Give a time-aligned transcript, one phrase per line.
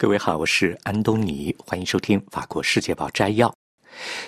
[0.00, 3.54] 各位好，我是安东尼，欢迎收听《法国世界报》摘要。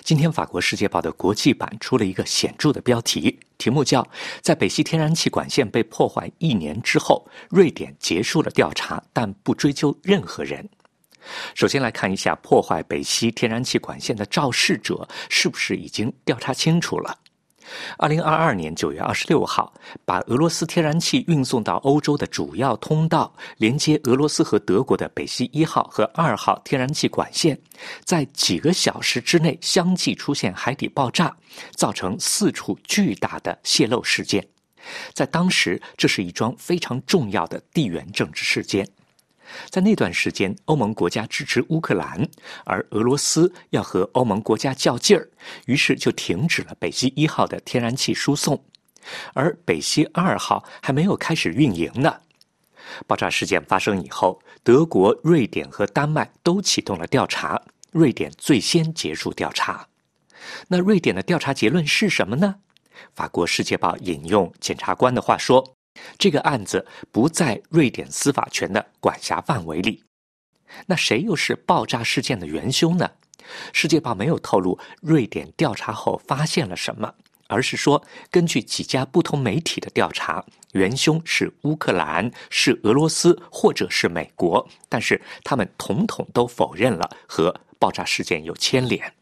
[0.04, 4.06] 今天，《法国世界报》的国际版出了一个显著的标题，题目叫
[4.44, 10.68] “在北溪天然气管线被破坏一年之后，瑞典结束了调查，但不追究任何人”。
[11.56, 17.18] 首先来看一下破坏北溪天然气管线的肇事者是不是已经调查清楚了。
[17.98, 19.72] 二零二二年九月二十六号，
[20.04, 27.58] 把俄罗斯天然气运送到欧洲的主要通道，连接俄罗斯和德国的北溪一号和二号天然气管线，
[28.04, 31.34] 在几个小时之内相继出现海底爆炸，
[31.74, 34.46] 造成四处巨大的泄漏事件。
[35.12, 38.88] 在当时，这是一桩非常重要的地缘政治事件。
[39.70, 42.28] 在那段时间，欧盟国家支持乌克兰，
[42.64, 45.28] 而俄罗斯要和欧盟国家较劲儿，
[45.66, 48.64] 于是就停止了北溪一号的天然气输送，
[49.34, 52.20] 而北溪二号还没有开始运营呢。
[53.06, 59.86] 爆炸事件发生以后，德国、瑞典和丹麦都启动了调查，瑞典最先结束调查。
[60.68, 62.56] 那瑞典的调查结论是什么呢？
[63.14, 65.76] 法国《世界报》引用检察官的话说。
[66.18, 70.04] 这个案子不在瑞典司法权的管辖范围里，
[70.86, 73.10] 那谁又是爆炸事件的元凶呢？
[73.72, 77.12] 世界报没有透露瑞典调查后发现了什么，
[77.48, 89.12] 而是说根据几家不同媒体的调查，元凶是乌克兰、是俄罗斯或者是美国，但是他们统统都否认了和爆炸事件有牵连。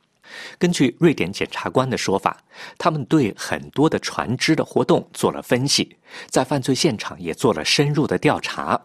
[0.58, 2.42] 根据瑞典检察官的说法，
[2.78, 5.96] 他们对很多的船只的活动做了分析，
[6.28, 8.80] 在犯罪现场也做了深入的调查。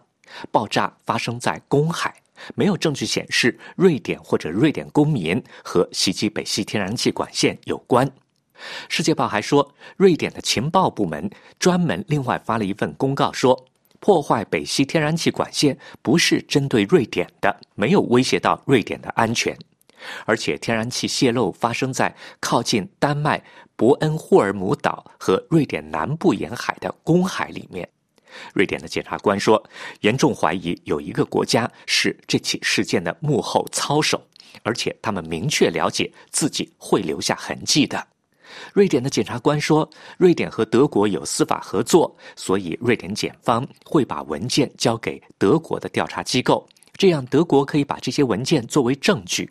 [0.50, 2.14] 爆炸发生在公海，
[2.54, 8.10] 没有证据显示瑞典或者瑞典公民和袭击北溪天然气管线有关。
[8.88, 13.66] 世界报还说，瑞典的情报部门专门另外发了一份公告，说
[14.00, 19.56] 破坏北溪天然气管线不是针对瑞典的，没有威胁到瑞典的安全。
[20.24, 23.42] 而且，天然气泄漏发生在靠近丹麦
[23.76, 27.88] 伯恩霍尔姆岛和瑞典南部沿海的公海里面。
[28.52, 29.62] 瑞典的检察官说，
[30.00, 34.22] 严重怀疑有一个国家是这起事件的幕后操手，
[34.62, 38.06] 而且他们明确了解自己会留下痕迹的。
[38.72, 49.50] 瑞典的检察官说，瑞典和德国有司法合作，所以瑞典检方会把文件交给德国的调查机构，这样德国可以把这些文件作为证据。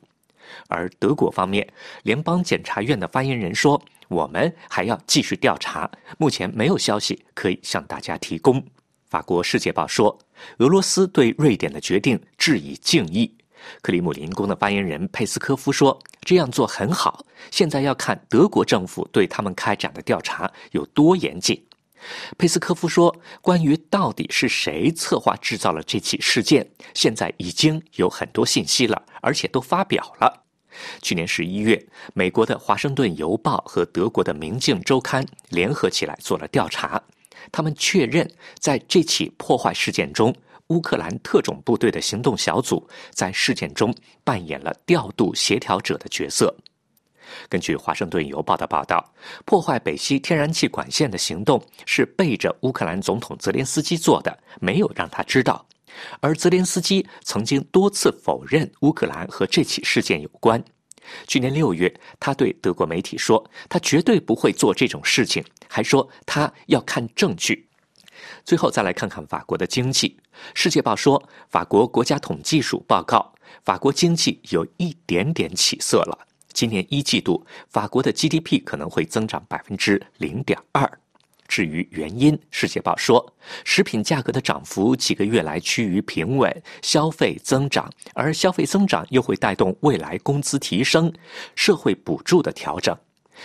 [0.68, 1.68] 而德国方面，
[2.04, 8.64] 联邦检察院的发言人说：“我们还要继续调查，目前没有消息可以向大家提供。”
[9.10, 10.18] 法国《世界报》说
[10.60, 13.34] ：“俄罗斯对瑞典的决定致以敬意。”
[13.82, 21.64] 克里姆林宫的发言人佩斯科夫说：“这样做很好，现在要看德国政府对他们开展的调查有多严谨。”
[22.38, 30.44] 佩斯科夫说：“关于到底是谁策划制造了这起事件，现在已经有很多信息了，而且都发表了。
[31.02, 37.02] 去年十一月，美国的《华盛顿邮报》和德国的《明镜周刊》联合起来做了调查，
[37.52, 38.30] 他们确认
[38.60, 40.36] 在这起破坏事件中，
[40.68, 46.54] 乌克兰特种部队的行动小组在事件中扮演了调度协调者的角色。”
[47.50, 49.14] 根据《华盛顿邮报》的报道，
[49.46, 55.66] 破坏北溪天然气管线的行动是背着乌克兰总统泽连斯基做的，没有让他知道。
[56.20, 60.64] 而泽连斯基曾经多次否认乌克兰和这起事件有关。
[61.28, 67.70] 去年六月，他对德国媒体说：“他绝对不会做这种事情，还说他要看证据。”
[68.44, 70.10] 最后，再来看看法国的经济。
[70.54, 73.34] 《世界报》说，法国国家统计署报告，
[73.64, 76.28] 法国经济有一点点起色了。
[76.56, 80.90] 今年一季度，法国的 GDP 可能会增长百分之零点二。
[81.50, 83.34] 至于原因，《世界报》说，
[83.66, 91.12] 食品价格的涨幅几个月来趋于平稳，消费增长，而消费增长又会带动未来工资提升、
[91.56, 92.98] 社会补助的调整。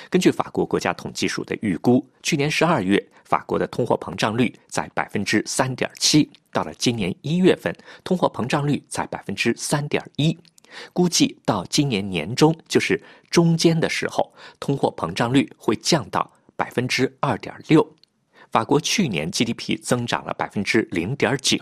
[0.08, 7.74] 根据法国国家统计署的预估，去年十二月，法国的通货膨胀率在百分之三点七，到了今年一月份，
[8.04, 10.38] 通货膨胀率在百分之三点一。
[10.92, 13.00] 估计到今年年中，就是
[13.30, 17.86] 中间的时候，通货膨胀率会降到百分之二点六。
[18.50, 21.58] 法国去年 GDP 增长了百分之零点九，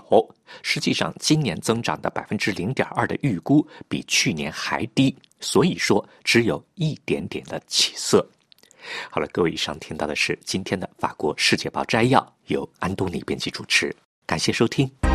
[0.63, 8.27] 实际上今年增长的百分之零点二的预估比去年还低，所以说只有一点点的起色。
[9.11, 13.95] 好了，各位，以上听到的是今天的法国世界报摘要，由安东尼编辑主持，
[14.25, 15.08] 感谢收听。